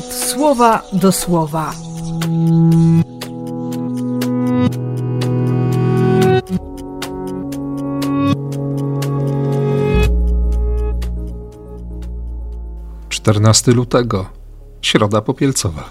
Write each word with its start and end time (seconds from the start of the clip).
słowa 0.00 0.82
do 0.92 1.12
słowa. 1.12 1.74
Czternasty 13.08 13.72
lutego, 13.72 14.26
środa 14.82 15.20
popielcowa. 15.20 15.90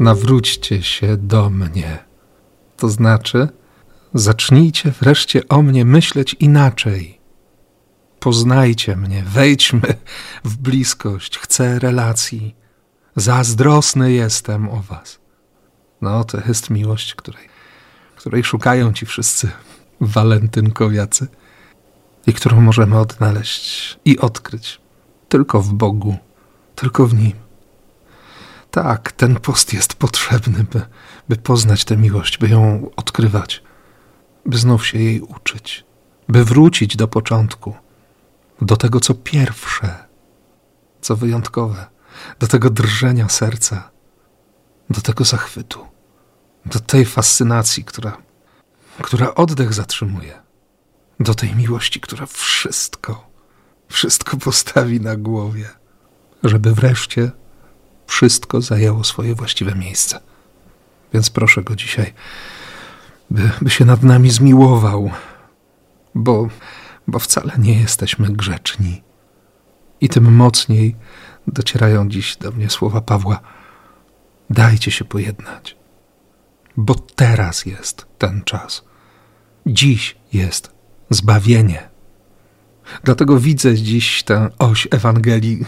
Nawróćcie 0.00 0.82
się 0.82 1.16
do 1.16 1.50
mnie. 1.50 1.98
To 2.76 2.88
znaczy, 2.88 3.48
zacznijcie 4.14 4.90
wreszcie 5.00 5.48
o 5.48 5.62
mnie 5.62 5.84
myśleć 5.84 6.36
inaczej. 6.40 7.18
Poznajcie 8.20 8.96
mnie, 8.96 9.22
wejdźmy 9.22 9.94
w 10.44 10.56
bliskość, 10.56 11.38
chcę 11.38 11.78
relacji. 11.78 12.56
Zazdrosny 13.16 14.12
jestem 14.12 14.68
o 14.68 14.82
was. 14.82 15.18
No, 16.00 16.24
to 16.24 16.38
jest 16.48 16.70
miłość, 16.70 17.14
której, 17.14 17.48
której 18.16 18.44
szukają 18.44 18.92
ci 18.92 19.06
wszyscy 19.06 19.50
walentynkowiacy 20.00 21.26
i 22.26 22.32
którą 22.32 22.60
możemy 22.60 22.98
odnaleźć 22.98 23.98
i 24.04 24.18
odkryć 24.18 24.80
tylko 25.28 25.62
w 25.62 25.72
Bogu, 25.72 26.16
tylko 26.74 27.06
w 27.06 27.14
Nim. 27.14 27.32
Tak, 28.70 29.12
ten 29.12 29.34
post 29.34 29.72
jest 29.72 29.94
potrzebny, 29.94 30.64
by, 30.64 30.82
by 31.28 31.36
poznać 31.36 31.84
tę 31.84 31.96
miłość, 31.96 32.38
by 32.38 32.48
ją 32.48 32.90
odkrywać, 32.96 33.62
by 34.48 34.58
znów 34.58 34.86
się 34.86 34.98
jej 34.98 35.20
uczyć, 35.20 35.84
by 36.28 36.44
wrócić 36.44 36.96
do 36.96 37.08
początku, 37.08 37.74
do 38.62 38.76
tego, 38.76 39.00
co 39.00 39.14
pierwsze, 39.14 40.04
co 41.00 41.16
wyjątkowe, 41.16 41.86
do 42.38 42.46
tego 42.46 42.70
drżenia 42.70 43.28
serca, 43.28 43.90
do 44.90 45.00
tego 45.00 45.24
zachwytu, 45.24 45.86
do 46.66 46.80
tej 46.80 47.04
fascynacji, 47.04 47.84
która, 47.84 48.16
która 49.02 49.34
oddech 49.34 49.74
zatrzymuje, 49.74 50.42
do 51.20 51.34
tej 51.34 51.56
miłości, 51.56 52.00
która 52.00 52.26
wszystko, 52.26 53.30
wszystko 53.88 54.36
postawi 54.36 55.00
na 55.00 55.16
głowie, 55.16 55.68
żeby 56.42 56.74
wreszcie 56.74 57.30
wszystko 58.06 58.60
zajęło 58.60 59.04
swoje 59.04 59.34
właściwe 59.34 59.74
miejsce. 59.74 60.20
Więc 61.12 61.30
proszę 61.30 61.62
go 61.62 61.76
dzisiaj, 61.76 62.14
by, 63.30 63.50
by 63.62 63.70
się 63.70 63.84
nad 63.84 64.02
nami 64.02 64.30
zmiłował, 64.30 65.10
bo, 66.14 66.48
bo 67.08 67.18
wcale 67.18 67.52
nie 67.58 67.80
jesteśmy 67.80 68.28
grzeczni. 68.28 69.02
I 70.00 70.08
tym 70.08 70.34
mocniej 70.34 70.96
docierają 71.46 72.08
dziś 72.08 72.36
do 72.36 72.52
mnie 72.52 72.70
słowa 72.70 73.00
Pawła: 73.00 73.40
Dajcie 74.50 74.90
się 74.90 75.04
pojednać, 75.04 75.76
bo 76.76 76.94
teraz 76.94 77.66
jest 77.66 78.06
ten 78.18 78.42
czas. 78.44 78.84
Dziś 79.66 80.16
jest 80.32 80.72
zbawienie. 81.10 81.88
Dlatego 83.04 83.40
widzę 83.40 83.74
dziś 83.74 84.22
tę 84.22 84.50
oś 84.58 84.88
Ewangelii, 84.90 85.64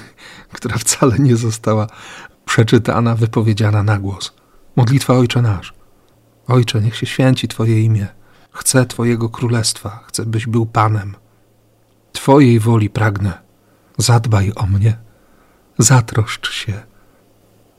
która 0.53 0.79
wcale 0.79 1.19
nie 1.19 1.37
została 1.37 1.87
przeczytana, 2.45 3.15
wypowiedziana 3.15 3.83
na 3.83 3.99
głos. 3.99 4.33
Modlitwa 4.77 5.15
Ojcze 5.15 5.43
Nasz. 5.43 5.80
Ojcze, 6.51 6.81
niech 6.81 6.97
się 6.97 7.07
święci 7.07 7.49
Twoje 7.49 7.81
imię. 7.81 8.07
Chcę 8.53 8.87
Twojego 8.87 9.29
królestwa, 9.29 10.05
chcę, 10.07 10.27
byś 10.27 10.47
był 10.47 10.67
Panem. 10.67 11.17
Twojej 12.13 12.61
woli 12.61 12.91
pragnę. 12.91 13.39
Zadbaj 13.99 14.53
o 14.57 14.67
mnie, 14.67 14.99
zatroszcz 15.79 16.53
się, 16.53 16.83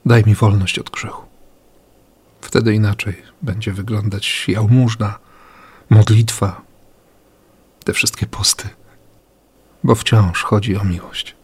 daj 0.06 0.24
mi 0.24 0.34
wolność 0.34 0.78
od 0.78 0.90
grzechu. 0.90 1.26
Wtedy 2.40 2.74
inaczej 2.74 3.22
będzie 3.42 3.72
wyglądać 3.72 4.44
jałmużna, 4.48 5.18
modlitwa, 5.90 6.62
te 7.84 7.92
wszystkie 7.92 8.26
posty, 8.26 8.68
bo 9.84 9.94
wciąż 9.94 10.42
chodzi 10.42 10.76
o 10.76 10.84
miłość. 10.84 11.36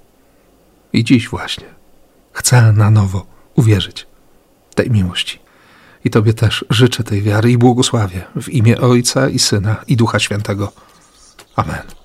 I 0.92 1.04
dziś 1.04 1.28
właśnie 1.28 1.66
chcę 2.32 2.72
na 2.72 2.90
nowo 2.90 3.26
uwierzyć 3.54 4.06
tej 4.74 4.90
miłości. 4.90 5.47
I 6.04 6.10
Tobie 6.10 6.34
też 6.34 6.64
życzę 6.70 7.04
tej 7.04 7.22
wiary 7.22 7.50
i 7.50 7.58
błogosławię 7.58 8.22
w 8.42 8.48
imię 8.48 8.80
Ojca 8.80 9.28
i 9.28 9.38
Syna 9.38 9.76
i 9.86 9.96
Ducha 9.96 10.18
Świętego. 10.18 10.72
Amen. 11.56 11.97